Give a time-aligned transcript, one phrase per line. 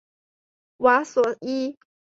[0.77, 1.77] 瓦索伊。